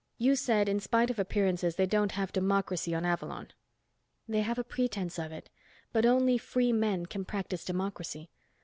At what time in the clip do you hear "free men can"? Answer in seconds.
6.39-7.23